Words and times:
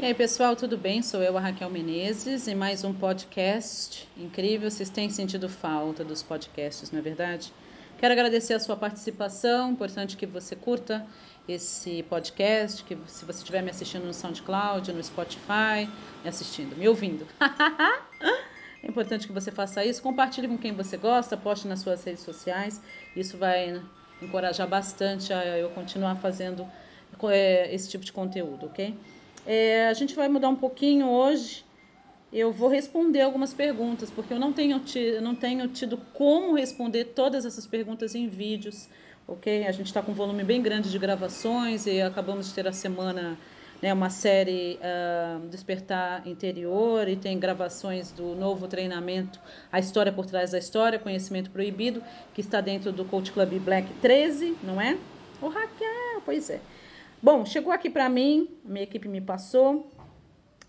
E 0.00 0.04
aí, 0.04 0.14
pessoal, 0.14 0.54
tudo 0.54 0.78
bem? 0.78 1.02
Sou 1.02 1.20
eu, 1.20 1.36
a 1.36 1.40
Raquel 1.40 1.68
Menezes, 1.68 2.46
em 2.46 2.54
mais 2.54 2.84
um 2.84 2.94
podcast 2.94 4.08
incrível. 4.16 4.70
Vocês 4.70 4.88
têm 4.88 5.10
sentido 5.10 5.48
falta 5.48 6.04
dos 6.04 6.22
podcasts, 6.22 6.92
não 6.92 7.00
é 7.00 7.02
verdade? 7.02 7.52
Quero 7.98 8.12
agradecer 8.12 8.54
a 8.54 8.60
sua 8.60 8.76
participação. 8.76 9.72
Importante 9.72 10.16
que 10.16 10.24
você 10.24 10.54
curta 10.54 11.04
esse 11.48 12.04
podcast, 12.04 12.84
que 12.84 12.96
se 13.06 13.24
você 13.24 13.38
estiver 13.40 13.60
me 13.60 13.70
assistindo 13.70 14.04
no 14.04 14.14
SoundCloud, 14.14 14.92
no 14.92 15.02
Spotify, 15.02 15.90
me 16.22 16.28
assistindo, 16.28 16.76
me 16.76 16.88
ouvindo. 16.88 17.26
é 18.80 18.86
importante 18.86 19.26
que 19.26 19.32
você 19.32 19.50
faça 19.50 19.84
isso. 19.84 20.00
Compartilhe 20.00 20.46
com 20.46 20.56
quem 20.56 20.70
você 20.70 20.96
gosta, 20.96 21.36
poste 21.36 21.66
nas 21.66 21.80
suas 21.80 22.04
redes 22.04 22.22
sociais. 22.22 22.80
Isso 23.16 23.36
vai 23.36 23.82
encorajar 24.22 24.68
bastante 24.68 25.32
a 25.32 25.58
eu 25.58 25.70
continuar 25.70 26.14
fazendo 26.18 26.64
é, 27.32 27.74
esse 27.74 27.90
tipo 27.90 28.04
de 28.04 28.12
conteúdo, 28.12 28.66
ok? 28.66 28.96
É, 29.50 29.88
a 29.88 29.94
gente 29.94 30.14
vai 30.14 30.28
mudar 30.28 30.50
um 30.50 30.54
pouquinho 30.54 31.08
hoje. 31.08 31.64
Eu 32.30 32.52
vou 32.52 32.68
responder 32.68 33.22
algumas 33.22 33.54
perguntas, 33.54 34.10
porque 34.10 34.34
eu 34.34 34.38
não 34.38 34.52
tenho, 34.52 34.78
tido, 34.80 35.22
não 35.22 35.34
tenho 35.34 35.66
tido 35.68 35.96
como 36.12 36.54
responder 36.54 37.06
todas 37.06 37.46
essas 37.46 37.66
perguntas 37.66 38.14
em 38.14 38.28
vídeos, 38.28 38.90
ok? 39.26 39.66
A 39.66 39.72
gente 39.72 39.86
está 39.86 40.02
com 40.02 40.12
um 40.12 40.14
volume 40.14 40.44
bem 40.44 40.60
grande 40.60 40.90
de 40.90 40.98
gravações 40.98 41.86
e 41.86 41.98
acabamos 42.02 42.48
de 42.48 42.54
ter 42.54 42.68
a 42.68 42.74
semana, 42.74 43.38
né, 43.80 43.90
uma 43.90 44.10
série 44.10 44.78
uh, 44.82 45.48
Despertar 45.48 46.28
Interior 46.28 47.08
e 47.08 47.16
tem 47.16 47.38
gravações 47.38 48.12
do 48.12 48.34
novo 48.34 48.68
treinamento 48.68 49.40
A 49.72 49.78
História 49.78 50.12
por 50.12 50.26
Trás 50.26 50.50
da 50.50 50.58
História, 50.58 50.98
Conhecimento 50.98 51.48
Proibido, 51.50 52.02
que 52.34 52.42
está 52.42 52.60
dentro 52.60 52.92
do 52.92 53.02
Coach 53.06 53.32
Club 53.32 53.58
Black 53.60 53.90
13, 54.02 54.58
não 54.62 54.78
é? 54.78 54.98
O 55.40 55.48
Raquel, 55.48 56.20
pois 56.26 56.50
é. 56.50 56.60
Bom, 57.20 57.44
chegou 57.44 57.72
aqui 57.72 57.90
para 57.90 58.08
mim, 58.08 58.48
minha 58.64 58.84
equipe 58.84 59.08
me 59.08 59.20
passou, 59.20 59.90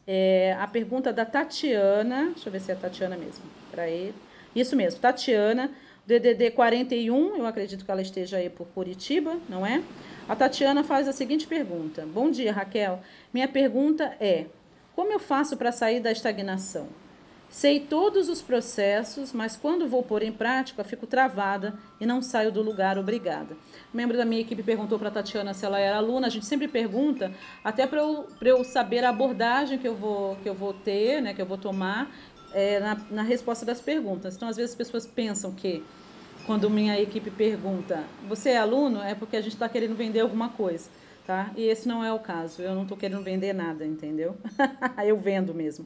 é, 0.08 0.58
a 0.60 0.66
pergunta 0.66 1.14
da 1.14 1.24
Tatiana, 1.24 2.32
deixa 2.34 2.50
eu 2.50 2.52
ver 2.52 2.60
se 2.60 2.72
é 2.72 2.74
a 2.74 2.78
Tatiana 2.78 3.16
mesmo, 3.16 3.44
para 3.70 3.88
ele. 3.88 4.16
Isso 4.56 4.76
mesmo, 4.76 5.00
Tatiana, 5.00 5.70
DDD 6.08 6.50
41, 6.50 7.38
eu 7.38 7.46
acredito 7.46 7.86
que 7.86 7.92
ela 7.92 8.02
esteja 8.02 8.38
aí 8.38 8.50
por 8.50 8.66
Curitiba, 8.70 9.38
não 9.48 9.64
é? 9.64 9.84
A 10.28 10.36
Tatiana 10.36 10.84
faz 10.84 11.08
a 11.08 11.14
seguinte 11.14 11.46
pergunta: 11.46 12.04
Bom 12.08 12.32
dia, 12.32 12.52
Raquel. 12.52 13.00
Minha 13.32 13.48
pergunta 13.48 14.18
é: 14.20 14.48
como 14.96 15.12
eu 15.12 15.20
faço 15.20 15.56
para 15.56 15.72
sair 15.72 16.00
da 16.00 16.12
estagnação? 16.12 16.88
Sei 17.50 17.80
todos 17.80 18.30
os 18.30 18.44
processos, 18.44 19.34
mas 19.34 19.58
quando 19.58 19.88
vou 19.88 20.04
pôr 20.04 20.22
em 20.22 20.32
prática, 20.32 20.84
fico 20.84 21.08
travada 21.08 21.74
e 22.00 22.06
não 22.06 22.22
saio 22.22 22.52
do 22.52 22.62
lugar, 22.62 22.98
obrigada. 22.98 23.58
Um 23.92 23.98
membro 23.98 24.16
da 24.16 24.24
minha 24.24 24.42
equipe 24.42 24.62
perguntou 24.62 25.00
para 25.00 25.08
a 25.10 25.12
Tatiana 25.12 25.54
se 25.54 25.66
ela 25.66 25.80
era 25.80 25.98
aluna. 25.98 26.28
A 26.28 26.30
gente 26.30 26.46
sempre 26.46 26.68
pergunta, 26.68 27.34
até 27.64 27.88
para 27.88 28.02
eu, 28.02 28.28
eu 28.40 28.64
saber 28.64 29.04
a 29.04 29.10
abordagem 29.10 29.80
que 29.80 29.88
eu 29.88 29.96
vou, 29.96 30.36
que 30.38 30.48
eu 30.48 30.54
vou 30.54 30.74
ter, 30.74 31.22
né, 31.22 31.34
que 31.34 31.42
eu 31.42 31.46
vou 31.46 31.58
tomar 31.58 32.16
é, 32.54 32.80
na, 32.80 32.96
na 33.10 33.22
resposta 33.24 33.66
das 33.66 33.82
perguntas. 33.82 34.36
Então, 34.36 34.48
às 34.48 34.56
vezes, 34.56 34.72
as 34.72 34.78
pessoas 34.78 35.08
pensam 35.08 35.52
que, 35.52 35.84
quando 36.46 36.70
minha 36.70 37.00
equipe 37.02 37.32
pergunta, 37.32 38.04
você 38.28 38.50
é 38.52 38.58
aluno? 38.58 39.02
É 39.02 39.16
porque 39.16 39.36
a 39.36 39.42
gente 39.42 39.54
está 39.54 39.68
querendo 39.68 39.96
vender 39.96 40.20
alguma 40.20 40.50
coisa. 40.50 40.88
Tá? 41.26 41.52
E 41.56 41.64
esse 41.64 41.88
não 41.88 42.04
é 42.04 42.12
o 42.12 42.20
caso. 42.20 42.62
Eu 42.62 42.74
não 42.74 42.84
estou 42.84 42.98
querendo 42.98 43.24
vender 43.24 43.54
nada, 43.54 43.86
entendeu? 43.86 44.38
eu 45.06 45.18
vendo 45.18 45.54
mesmo. 45.54 45.86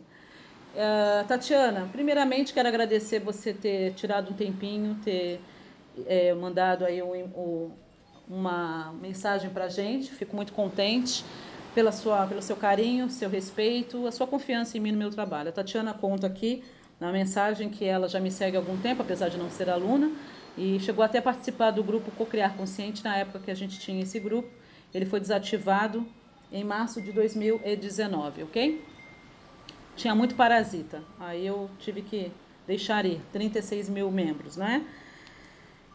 Uh, 0.74 1.28
Tatiana, 1.28 1.88
primeiramente 1.92 2.52
quero 2.52 2.68
agradecer 2.68 3.20
você 3.20 3.54
ter 3.54 3.94
tirado 3.94 4.32
um 4.32 4.34
tempinho, 4.34 4.96
ter 5.04 5.40
é, 6.08 6.34
mandado 6.34 6.84
aí 6.84 7.02
um, 7.04 7.14
um, 7.14 7.72
uma 8.28 8.92
mensagem 9.00 9.52
para 9.52 9.66
a 9.66 9.70
gente. 9.70 10.12
Fico 10.12 10.36
muito 10.36 10.52
contente 10.52 11.24
pela 11.76 11.92
sua, 11.92 12.26
pelo 12.26 12.42
seu 12.42 12.56
carinho, 12.56 13.08
seu 13.10 13.30
respeito, 13.30 14.08
a 14.08 14.12
sua 14.12 14.26
confiança 14.26 14.76
em 14.76 14.82
mim 14.82 14.92
no 14.92 14.98
meu 14.98 15.12
trabalho. 15.12 15.50
A 15.50 15.52
Tatiana 15.52 15.94
conta 15.94 16.26
aqui 16.26 16.64
na 17.00 17.12
mensagem 17.12 17.70
que 17.70 17.86
ela 17.86 18.08
já 18.08 18.20
me 18.20 18.32
segue 18.32 18.58
há 18.58 18.60
algum 18.60 18.78
tempo, 18.78 19.04
apesar 19.04 19.30
de 19.30 19.38
não 19.38 19.52
ser 19.52 19.70
aluna, 19.70 20.12
e 20.58 20.80
chegou 20.80 21.04
até 21.04 21.20
a 21.20 21.22
participar 21.22 21.70
do 21.72 21.84
grupo 21.84 22.10
Cocriar 22.12 22.56
Consciente 22.56 23.04
na 23.04 23.16
época 23.18 23.40
que 23.40 23.52
a 23.52 23.56
gente 23.56 23.80
tinha 23.80 24.02
esse 24.02 24.20
grupo. 24.20 24.50
Ele 24.92 25.06
foi 25.06 25.20
desativado 25.20 26.06
em 26.52 26.64
março 26.64 27.00
de 27.00 27.12
2019, 27.12 28.44
ok? 28.44 28.93
Tinha 29.96 30.16
muito 30.16 30.36
parasita. 30.36 31.02
Aí 31.20 31.46
eu 31.46 31.70
tive 31.80 32.02
que 32.02 32.32
deixar 32.66 33.06
ir 33.06 33.22
36 33.32 33.90
mil 33.90 34.10
membros, 34.12 34.58
né? 34.58 34.86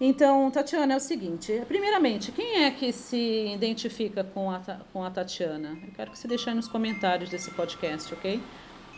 Então, 0.00 0.48
Tatiana, 0.50 0.94
é 0.94 0.96
o 0.96 1.00
seguinte: 1.00 1.62
primeiramente, 1.66 2.30
quem 2.30 2.64
é 2.64 2.70
que 2.70 2.92
se 2.92 3.52
identifica 3.52 4.22
com 4.22 4.50
a, 4.50 4.60
com 4.92 5.02
a 5.02 5.10
Tatiana? 5.10 5.76
Eu 5.82 5.92
quero 5.94 6.10
que 6.12 6.18
você 6.18 6.28
deixe 6.28 6.48
aí 6.48 6.54
nos 6.54 6.68
comentários 6.68 7.30
desse 7.30 7.50
podcast, 7.50 8.12
ok? 8.14 8.40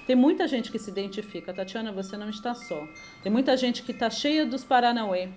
Tem 0.07 0.17
muita 0.17 0.47
gente 0.47 0.71
que 0.71 0.79
se 0.79 0.91
identifica. 0.91 1.55
Tatiana, 1.55 1.93
você 1.93 2.17
não 2.17 2.29
está 2.29 2.55
só. 2.55 2.87
Tem 3.23 3.33
muita 3.33 3.57
gente 3.57 3.83
que 3.83 3.93
está 3.93 4.11
cheia 4.11 4.45
dos 4.45 4.65
Paranauê, 4.65 5.29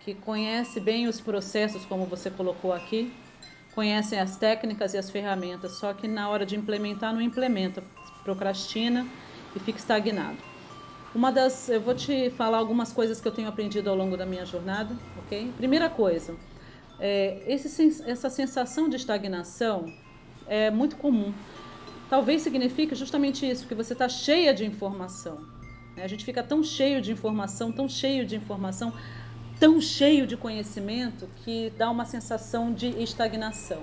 que 0.00 0.14
conhece 0.14 0.80
bem 0.80 1.06
os 1.06 1.20
processos, 1.20 1.86
como 1.86 2.04
você 2.04 2.30
colocou 2.30 2.72
aqui, 2.72 3.12
conhecem 3.74 4.18
as 4.18 4.36
técnicas 4.36 4.94
e 4.94 4.98
as 4.98 5.08
ferramentas, 5.08 5.72
só 5.72 5.94
que 5.94 6.08
na 6.08 6.28
hora 6.28 6.44
de 6.44 6.56
implementar, 6.56 7.14
não 7.14 7.22
implementa 7.22 7.82
procrastina 8.24 9.06
e 9.54 9.58
fica 9.60 9.78
estagnado. 9.78 10.38
Uma 11.14 11.32
das, 11.32 11.68
eu 11.68 11.80
vou 11.80 11.94
te 11.94 12.30
falar 12.30 12.58
algumas 12.58 12.92
coisas 12.92 13.20
que 13.20 13.26
eu 13.26 13.32
tenho 13.32 13.48
aprendido 13.48 13.90
ao 13.90 13.96
longo 13.96 14.16
da 14.16 14.24
minha 14.24 14.46
jornada, 14.46 14.96
ok? 15.24 15.52
Primeira 15.56 15.90
coisa, 15.90 16.36
é, 17.00 17.42
esse, 17.46 18.02
essa 18.06 18.30
sensação 18.30 18.88
de 18.88 18.96
estagnação 18.96 19.92
é 20.46 20.70
muito 20.70 20.96
comum. 20.96 21.32
Talvez 22.08 22.42
signifique 22.42 22.94
justamente 22.94 23.48
isso, 23.48 23.66
que 23.66 23.74
você 23.74 23.92
está 23.92 24.08
cheia 24.08 24.52
de 24.52 24.64
informação. 24.64 25.38
Né? 25.96 26.04
A 26.04 26.08
gente 26.08 26.24
fica 26.24 26.42
tão 26.42 26.62
cheio 26.62 27.00
de 27.00 27.10
informação, 27.10 27.72
tão 27.72 27.88
cheio 27.88 28.26
de 28.26 28.36
informação, 28.36 28.92
tão 29.58 29.80
cheio 29.80 30.26
de 30.26 30.36
conhecimento 30.36 31.28
que 31.44 31.72
dá 31.76 31.90
uma 31.90 32.04
sensação 32.04 32.72
de 32.72 32.88
estagnação. 33.02 33.82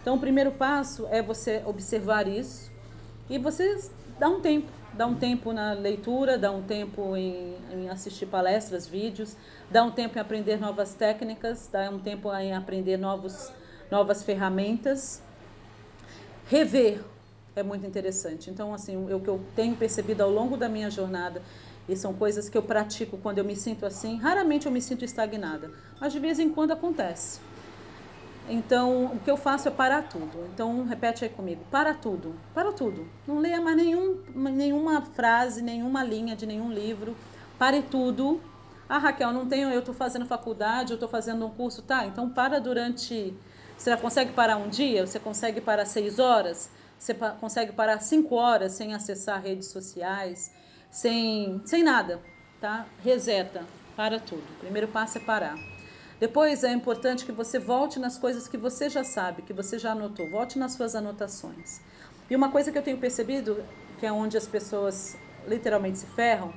Então, 0.00 0.16
o 0.16 0.18
primeiro 0.18 0.52
passo 0.52 1.06
é 1.10 1.20
você 1.22 1.62
observar 1.66 2.26
isso, 2.26 2.70
e 3.30 3.38
você 3.38 3.76
dá 4.18 4.28
um 4.28 4.40
tempo, 4.40 4.72
dá 4.94 5.06
um 5.06 5.14
tempo 5.14 5.52
na 5.52 5.72
leitura, 5.72 6.38
dá 6.38 6.50
um 6.50 6.62
tempo 6.62 7.16
em, 7.16 7.56
em, 7.70 7.88
assistir 7.88 8.26
palestras, 8.26 8.86
vídeos, 8.86 9.36
dá 9.70 9.82
um 9.82 9.90
tempo 9.90 10.18
em 10.18 10.20
aprender 10.20 10.58
novas 10.58 10.94
técnicas, 10.94 11.68
dá 11.70 11.90
um 11.90 11.98
tempo 11.98 12.32
em 12.34 12.54
aprender 12.54 12.96
novos, 12.96 13.52
novas 13.90 14.22
ferramentas. 14.22 15.22
Rever 16.46 17.00
é 17.54 17.62
muito 17.62 17.86
interessante. 17.86 18.50
Então, 18.50 18.72
assim, 18.72 18.96
o 18.96 19.20
que 19.20 19.28
eu 19.28 19.44
tenho 19.54 19.76
percebido 19.76 20.22
ao 20.22 20.30
longo 20.30 20.56
da 20.56 20.68
minha 20.68 20.90
jornada, 20.90 21.42
e 21.88 21.96
são 21.96 22.12
coisas 22.12 22.48
que 22.48 22.56
eu 22.56 22.62
pratico 22.62 23.16
quando 23.18 23.38
eu 23.38 23.44
me 23.44 23.56
sinto 23.56 23.86
assim, 23.86 24.18
raramente 24.18 24.66
eu 24.66 24.72
me 24.72 24.80
sinto 24.80 25.04
estagnada, 25.04 25.70
mas 25.98 26.12
de 26.12 26.18
vez 26.18 26.38
em 26.38 26.50
quando 26.50 26.72
acontece. 26.72 27.40
Então, 28.48 29.06
o 29.06 29.18
que 29.20 29.30
eu 29.30 29.36
faço 29.36 29.68
é 29.68 29.70
parar 29.70 30.08
tudo. 30.08 30.48
Então, 30.52 30.84
repete 30.84 31.24
aí 31.24 31.30
comigo: 31.30 31.64
para 31.70 31.92
tudo, 31.94 32.34
para 32.54 32.72
tudo. 32.72 33.06
Não 33.26 33.38
leia 33.38 33.60
mais 33.60 33.76
nenhum, 33.76 34.22
nenhuma 34.34 35.02
frase, 35.02 35.62
nenhuma 35.62 36.02
linha 36.02 36.34
de 36.34 36.46
nenhum 36.46 36.72
livro. 36.72 37.16
Pare 37.58 37.82
tudo. 37.82 38.40
Ah, 38.88 38.98
Raquel, 38.98 39.32
não 39.32 39.46
tenho, 39.46 39.68
eu 39.68 39.80
estou 39.80 39.94
fazendo 39.94 40.24
faculdade, 40.24 40.92
eu 40.92 40.94
estou 40.94 41.08
fazendo 41.08 41.44
um 41.44 41.50
curso. 41.50 41.82
Tá, 41.82 42.06
então 42.06 42.30
para 42.30 42.58
durante. 42.58 43.36
Você 43.76 43.96
consegue 43.96 44.32
parar 44.32 44.56
um 44.56 44.68
dia? 44.68 45.06
Você 45.06 45.20
consegue 45.20 45.60
parar 45.60 45.84
seis 45.84 46.18
horas? 46.18 46.70
Você 46.98 47.14
consegue 47.14 47.72
parar 47.72 48.00
cinco 48.00 48.34
horas 48.34 48.72
sem 48.72 48.92
acessar 48.92 49.40
redes 49.40 49.68
sociais? 49.68 50.52
Sem, 50.90 51.60
sem 51.64 51.84
nada, 51.84 52.20
tá? 52.60 52.86
Reseta, 53.04 53.62
para 53.94 54.18
tudo. 54.18 54.42
O 54.56 54.60
primeiro 54.60 54.88
passo 54.88 55.18
é 55.18 55.20
parar. 55.20 55.54
Depois 56.20 56.64
é 56.64 56.72
importante 56.72 57.24
que 57.24 57.30
você 57.30 57.58
volte 57.58 57.98
nas 57.98 58.18
coisas 58.18 58.48
que 58.48 58.56
você 58.56 58.88
já 58.88 59.04
sabe, 59.04 59.42
que 59.42 59.52
você 59.52 59.78
já 59.78 59.92
anotou. 59.92 60.28
Volte 60.28 60.58
nas 60.58 60.72
suas 60.72 60.96
anotações. 60.96 61.80
E 62.28 62.34
uma 62.34 62.50
coisa 62.50 62.72
que 62.72 62.78
eu 62.78 62.82
tenho 62.82 62.98
percebido, 62.98 63.64
que 64.00 64.06
é 64.06 64.12
onde 64.12 64.36
as 64.36 64.46
pessoas 64.46 65.16
literalmente 65.46 65.98
se 65.98 66.06
ferram, 66.06 66.52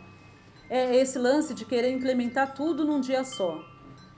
é 0.70 0.96
esse 0.96 1.20
lance 1.20 1.54
de 1.54 1.64
querer 1.66 1.92
implementar 1.92 2.56
tudo 2.56 2.84
num 2.84 3.00
dia 3.00 3.24
só. 3.24 3.64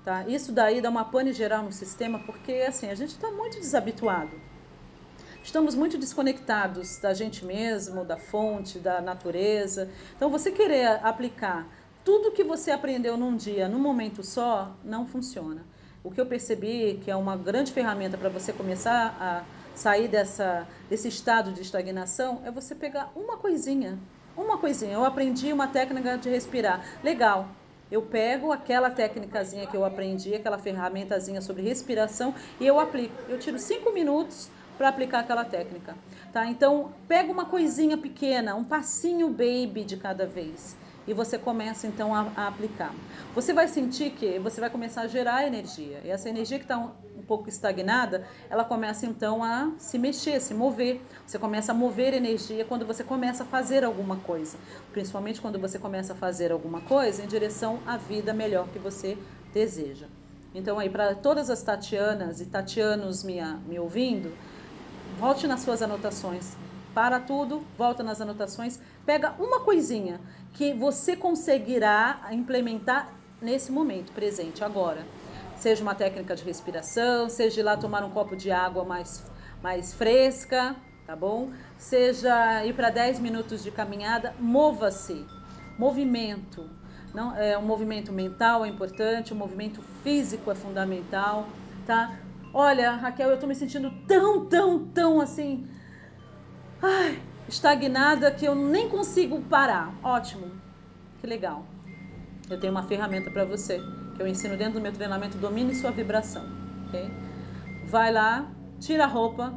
Tá? 0.03 0.27
Isso 0.27 0.51
daí 0.51 0.81
dá 0.81 0.89
uma 0.89 1.05
pane 1.05 1.33
geral 1.33 1.63
no 1.63 1.71
sistema, 1.71 2.19
porque 2.19 2.65
assim, 2.67 2.89
a 2.89 2.95
gente 2.95 3.11
está 3.11 3.29
muito 3.31 3.59
desabituado. 3.59 4.31
Estamos 5.43 5.75
muito 5.75 5.97
desconectados 5.97 6.97
da 6.99 7.13
gente 7.13 7.43
mesmo, 7.43 8.05
da 8.05 8.15
fonte, 8.15 8.79
da 8.79 9.01
natureza. 9.01 9.89
Então, 10.15 10.29
você 10.29 10.51
querer 10.51 11.03
aplicar 11.03 11.67
tudo 12.03 12.31
que 12.31 12.43
você 12.43 12.71
aprendeu 12.71 13.15
num 13.15 13.35
dia, 13.35 13.67
num 13.67 13.79
momento 13.79 14.23
só, 14.23 14.75
não 14.83 15.07
funciona. 15.07 15.63
O 16.03 16.11
que 16.11 16.19
eu 16.19 16.25
percebi 16.25 16.99
que 17.03 17.09
é 17.09 17.15
uma 17.15 17.37
grande 17.37 17.71
ferramenta 17.71 18.17
para 18.17 18.27
você 18.27 18.51
começar 18.51 19.15
a 19.19 19.43
sair 19.73 20.09
dessa, 20.09 20.67
desse 20.89 21.07
estado 21.07 21.53
de 21.53 21.61
estagnação 21.61 22.41
é 22.45 22.51
você 22.51 22.75
pegar 22.75 23.09
uma 23.15 23.37
coisinha. 23.37 23.97
Uma 24.35 24.57
coisinha. 24.57 24.93
Eu 24.93 25.05
aprendi 25.05 25.53
uma 25.53 25.67
técnica 25.67 26.17
de 26.17 26.29
respirar. 26.29 26.83
Legal. 27.01 27.47
Eu 27.89 28.01
pego 28.01 28.51
aquela 28.51 28.89
técnicazinha 28.89 29.67
que 29.67 29.77
eu 29.77 29.85
aprendi, 29.85 30.33
aquela 30.35 30.57
ferramentazinha 30.57 31.41
sobre 31.41 31.61
respiração 31.61 32.33
e 32.59 32.67
eu 32.67 32.79
aplico. 32.79 33.13
Eu 33.29 33.39
tiro 33.39 33.57
cinco 33.59 33.93
minutos 33.93 34.49
para 34.77 34.89
aplicar 34.89 35.19
aquela 35.19 35.45
técnica, 35.45 35.95
tá? 36.33 36.47
Então, 36.47 36.91
pega 37.07 37.31
uma 37.31 37.45
coisinha 37.45 37.95
pequena, 37.95 38.55
um 38.55 38.63
passinho 38.63 39.29
baby 39.29 39.83
de 39.85 39.95
cada 39.97 40.25
vez 40.25 40.75
e 41.07 41.13
você 41.13 41.37
começa 41.37 41.87
então 41.87 42.13
a, 42.13 42.31
a, 42.35 42.47
aplicar. 42.47 42.93
Você 43.35 43.53
vai 43.53 43.67
sentir 43.67 44.11
que 44.11 44.39
você 44.39 44.61
vai 44.61 44.69
começar 44.69 45.01
a 45.01 45.07
gerar 45.07 45.45
energia 45.45 46.01
e 46.03 46.09
essa 46.09 46.29
energia 46.29 46.57
que 46.57 46.65
está 46.65 46.77
um, 46.77 46.91
um, 47.17 47.21
pouco 47.21 47.49
estagnada, 47.49 48.25
ela 48.49 48.63
começa 48.63 49.05
então 49.05 49.43
a 49.43 49.71
se 49.77 49.97
mexer, 49.97 50.39
se 50.39 50.53
mover. 50.53 51.01
Você 51.25 51.37
começa 51.37 51.71
a 51.71 51.75
mover 51.75 52.13
energia 52.13 52.65
quando 52.65 52.85
você 52.85 53.03
começa 53.03 53.43
a 53.43 53.45
fazer 53.45 53.83
alguma 53.83 54.17
coisa, 54.17 54.57
principalmente 54.91 55.41
quando 55.41 55.59
você 55.59 55.77
começa 55.77 56.13
a 56.13 56.15
fazer 56.15 56.51
alguma 56.51 56.81
coisa 56.81 57.23
em 57.23 57.27
direção 57.27 57.79
à 57.85 57.97
vida 57.97 58.33
melhor 58.33 58.67
que 58.69 58.79
você 58.79 59.17
deseja. 59.53 60.07
Então 60.55 60.77
aí 60.79 60.89
para 60.89 61.15
todas 61.15 61.49
as 61.49 61.61
Tatianas 61.61 62.39
e 62.39 62.45
Tatianos 62.45 63.23
me, 63.23 63.41
me 63.67 63.79
ouvindo, 63.79 64.31
volte 65.19 65.47
nas 65.47 65.61
suas 65.61 65.81
anotações 65.81 66.55
para 66.93 67.19
tudo, 67.19 67.63
volta 67.77 68.03
nas 68.03 68.21
anotações, 68.21 68.79
pega 69.05 69.33
uma 69.39 69.61
coisinha 69.61 70.19
que 70.53 70.73
você 70.73 71.15
conseguirá 71.15 72.27
implementar 72.31 73.13
nesse 73.41 73.71
momento 73.71 74.11
presente, 74.11 74.63
agora. 74.63 75.05
Seja 75.55 75.81
uma 75.81 75.95
técnica 75.95 76.35
de 76.35 76.43
respiração, 76.43 77.29
seja 77.29 77.59
ir 77.59 77.63
lá 77.63 77.77
tomar 77.77 78.03
um 78.03 78.09
copo 78.11 78.35
de 78.35 78.51
água 78.51 78.83
mais, 78.83 79.23
mais 79.61 79.93
fresca, 79.93 80.75
tá 81.05 81.15
bom? 81.15 81.51
Seja 81.77 82.65
ir 82.65 82.73
para 82.73 82.89
10 82.89 83.19
minutos 83.19 83.63
de 83.63 83.71
caminhada, 83.71 84.35
mova-se. 84.39 85.25
Movimento. 85.77 86.69
Não, 87.13 87.35
é, 87.35 87.57
um 87.57 87.65
movimento 87.65 88.11
mental 88.11 88.65
é 88.65 88.67
importante, 88.67 89.33
o 89.33 89.35
movimento 89.35 89.81
físico 90.01 90.51
é 90.51 90.55
fundamental, 90.55 91.53
tá? 91.85 92.19
Olha, 92.53 92.91
Raquel, 92.91 93.29
eu 93.29 93.39
tô 93.39 93.47
me 93.47 93.55
sentindo 93.55 93.91
tão, 94.07 94.45
tão, 94.45 94.85
tão 94.87 95.21
assim 95.21 95.67
ai, 96.83 97.23
estagnada 97.53 98.31
que 98.31 98.45
eu 98.45 98.55
nem 98.55 98.89
consigo 98.89 99.41
parar. 99.43 99.93
Ótimo, 100.03 100.51
que 101.19 101.27
legal. 101.27 101.63
Eu 102.49 102.59
tenho 102.59 102.73
uma 102.73 102.83
ferramenta 102.83 103.31
para 103.31 103.45
você 103.45 103.79
que 104.15 104.21
eu 104.21 104.27
ensino 104.27 104.57
dentro 104.57 104.73
do 104.73 104.81
meu 104.81 104.91
treinamento 104.91 105.37
Domine 105.37 105.73
Sua 105.73 105.91
Vibração. 105.91 106.43
ok? 106.87 107.09
Vai 107.85 108.11
lá, 108.11 108.45
tira 108.79 109.05
a 109.05 109.07
roupa, 109.07 109.53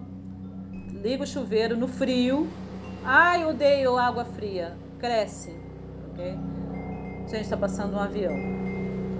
liga 1.02 1.24
o 1.24 1.26
chuveiro 1.26 1.76
no 1.76 1.88
frio. 1.88 2.46
Ai, 3.04 3.44
odeio 3.44 3.96
água 3.96 4.24
fria. 4.24 4.76
Cresce. 4.98 5.50
ok? 6.12 6.34
Gente, 7.28 7.42
está 7.42 7.56
passando 7.56 7.94
um 7.94 8.00
avião. 8.00 8.34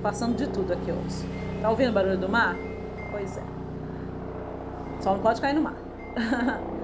Passando 0.03 0.37
de 0.37 0.47
tudo 0.49 0.73
aqui 0.73 0.93
hoje. 0.93 1.61
Tá 1.63 1.71
ouvindo 1.71 1.91
o 1.91 1.95
barulho 1.95 2.19
do 2.19 2.29
mar? 2.29 2.57
Pois 3.11 3.37
é. 3.37 3.43
Só 5.03 5.15
não 5.15 5.23
pode 5.23 5.41
cair 5.41 5.55
no 5.55 5.63
mar. 5.63 5.77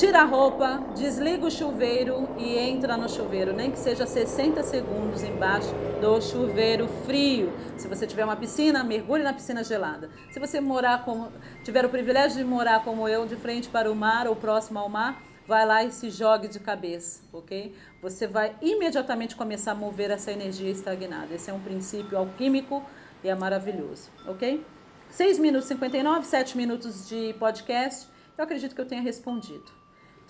Tira 0.00 0.22
a 0.22 0.24
roupa, 0.24 0.82
desliga 0.94 1.44
o 1.44 1.50
chuveiro 1.50 2.30
e 2.38 2.56
entra 2.56 2.96
no 2.96 3.06
chuveiro, 3.06 3.52
nem 3.52 3.70
que 3.70 3.78
seja 3.78 4.06
60 4.06 4.62
segundos 4.62 5.22
embaixo 5.22 5.74
do 6.00 6.18
chuveiro 6.22 6.88
frio. 6.88 7.52
Se 7.76 7.86
você 7.86 8.06
tiver 8.06 8.24
uma 8.24 8.34
piscina, 8.34 8.82
mergulhe 8.82 9.22
na 9.22 9.34
piscina 9.34 9.62
gelada. 9.62 10.08
Se 10.30 10.40
você 10.40 10.58
morar 10.58 11.04
como 11.04 11.30
tiver 11.62 11.84
o 11.84 11.90
privilégio 11.90 12.38
de 12.38 12.44
morar 12.44 12.82
como 12.82 13.06
eu, 13.06 13.26
de 13.26 13.36
frente 13.36 13.68
para 13.68 13.92
o 13.92 13.94
mar 13.94 14.26
ou 14.26 14.34
próximo 14.34 14.78
ao 14.78 14.88
mar, 14.88 15.22
vai 15.46 15.66
lá 15.66 15.84
e 15.84 15.90
se 15.90 16.08
jogue 16.08 16.48
de 16.48 16.60
cabeça, 16.60 17.20
ok? 17.30 17.76
Você 18.00 18.26
vai 18.26 18.56
imediatamente 18.62 19.36
começar 19.36 19.72
a 19.72 19.74
mover 19.74 20.10
essa 20.10 20.32
energia 20.32 20.70
estagnada. 20.70 21.34
Esse 21.34 21.50
é 21.50 21.52
um 21.52 21.60
princípio 21.60 22.16
alquímico 22.16 22.82
e 23.22 23.28
é 23.28 23.34
maravilhoso, 23.34 24.10
ok? 24.26 24.64
6 25.10 25.38
minutos 25.38 25.66
e 25.66 25.74
59, 25.74 26.24
7 26.26 26.56
minutos 26.56 27.06
de 27.06 27.34
podcast. 27.34 28.08
Eu 28.38 28.44
acredito 28.44 28.74
que 28.74 28.80
eu 28.80 28.86
tenha 28.86 29.02
respondido 29.02 29.78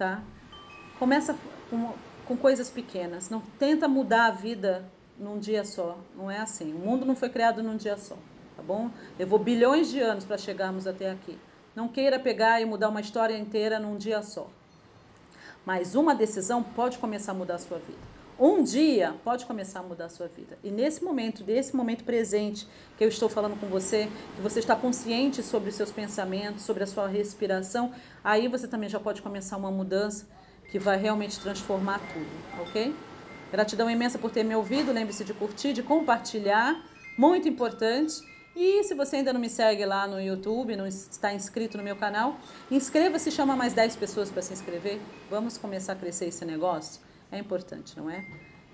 tá? 0.01 0.23
Começa 0.99 1.37
com, 1.69 1.93
com 2.27 2.35
coisas 2.35 2.71
pequenas. 2.71 3.29
Não 3.29 3.43
tenta 3.59 3.87
mudar 3.87 4.29
a 4.29 4.31
vida 4.31 4.91
num 5.19 5.39
dia 5.39 5.63
só. 5.63 5.99
Não 6.17 6.31
é 6.31 6.39
assim. 6.39 6.73
O 6.73 6.79
mundo 6.79 7.05
não 7.05 7.15
foi 7.15 7.29
criado 7.29 7.63
num 7.63 7.77
dia 7.77 7.99
só, 7.99 8.17
tá 8.57 8.63
bom? 8.63 8.91
Levou 9.19 9.39
bilhões 9.39 9.91
de 9.91 10.01
anos 10.01 10.25
para 10.25 10.39
chegarmos 10.39 10.87
até 10.87 11.11
aqui. 11.11 11.39
Não 11.77 11.87
queira 11.87 12.19
pegar 12.19 12.63
e 12.63 12.65
mudar 12.65 12.89
uma 12.89 13.03
história 13.03 13.37
inteira 13.37 13.79
num 13.79 13.99
dia 13.99 14.23
só. 14.23 14.49
Mas 15.67 15.95
uma 15.95 16.15
decisão 16.15 16.63
pode 16.63 16.97
começar 16.97 17.33
a 17.33 17.35
mudar 17.35 17.57
a 17.57 17.59
sua 17.59 17.79
vida. 17.79 18.20
Um 18.43 18.63
dia 18.63 19.15
pode 19.23 19.45
começar 19.45 19.81
a 19.81 19.83
mudar 19.83 20.07
a 20.07 20.09
sua 20.09 20.27
vida. 20.27 20.57
E 20.65 20.71
nesse 20.71 21.05
momento, 21.05 21.45
desse 21.45 21.77
momento 21.77 22.05
presente 22.05 22.67
que 22.97 23.05
eu 23.05 23.09
estou 23.09 23.29
falando 23.29 23.61
com 23.61 23.67
você, 23.67 24.09
que 24.35 24.41
você 24.41 24.61
está 24.61 24.75
consciente 24.75 25.43
sobre 25.43 25.69
os 25.69 25.75
seus 25.75 25.91
pensamentos, 25.91 26.63
sobre 26.63 26.83
a 26.83 26.87
sua 26.87 27.07
respiração, 27.07 27.93
aí 28.25 28.49
você 28.49 28.67
também 28.67 28.89
já 28.89 28.99
pode 28.99 29.21
começar 29.21 29.59
uma 29.59 29.71
mudança 29.71 30.27
que 30.71 30.79
vai 30.79 30.97
realmente 30.97 31.39
transformar 31.39 32.01
tudo, 32.15 32.63
ok? 32.63 32.97
Gratidão 33.53 33.91
imensa 33.91 34.19
por 34.19 34.31
ter 34.31 34.43
me 34.43 34.57
ouvido. 34.57 34.91
Lembre-se 34.91 35.23
de 35.23 35.35
curtir, 35.35 35.75
de 35.75 35.83
compartilhar, 35.83 36.83
muito 37.19 37.47
importante. 37.47 38.23
E 38.57 38.83
se 38.85 38.95
você 38.95 39.17
ainda 39.17 39.35
não 39.35 39.41
me 39.41 39.51
segue 39.51 39.85
lá 39.85 40.07
no 40.07 40.19
YouTube, 40.19 40.77
não 40.77 40.87
está 40.87 41.35
inscrito 41.35 41.77
no 41.77 41.85
meu 41.85 41.95
canal, 41.95 42.39
inscreva-se 42.71 43.31
chama 43.31 43.55
mais 43.55 43.75
10 43.75 43.97
pessoas 43.97 44.31
para 44.31 44.41
se 44.41 44.55
inscrever. 44.55 44.99
Vamos 45.29 45.59
começar 45.59 45.93
a 45.93 45.97
crescer 45.97 46.29
esse 46.29 46.47
negócio? 46.47 47.10
É 47.33 47.39
importante, 47.39 47.97
não 47.97 48.11
é? 48.11 48.25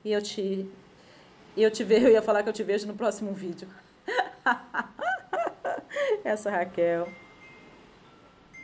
e 0.06 0.14
eu 0.14 0.22
te, 0.22 0.66
eu 1.58 1.70
te 1.70 1.84
vejo, 1.84 2.08
eu 2.08 2.14
ia 2.14 2.22
falar 2.22 2.42
que 2.42 2.48
eu 2.48 2.54
te 2.54 2.64
vejo 2.64 2.88
no 2.88 2.96
próximo 2.96 3.34
vídeo. 3.34 3.68
Essa 6.24 6.50
Raquel. 6.50 7.10